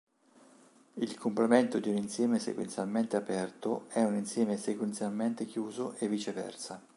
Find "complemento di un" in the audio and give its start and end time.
1.15-1.95